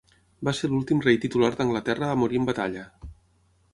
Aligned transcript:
Va 0.47 0.53
ser 0.59 0.69
l'últim 0.71 1.03
rei 1.03 1.19
titular 1.25 1.51
d'Anglaterra 1.59 2.11
a 2.15 2.19
morir 2.23 2.41
en 2.43 2.49
batalla. 2.51 2.87